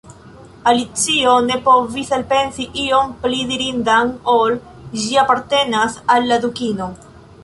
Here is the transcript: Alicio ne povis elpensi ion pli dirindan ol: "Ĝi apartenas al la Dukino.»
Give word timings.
Alicio 0.69 1.33
ne 1.49 1.57
povis 1.65 2.07
elpensi 2.17 2.65
ion 2.85 3.13
pli 3.25 3.41
dirindan 3.51 4.09
ol: 4.37 4.55
"Ĝi 5.03 5.19
apartenas 5.25 5.99
al 6.15 6.27
la 6.33 6.41
Dukino.» 6.47 6.89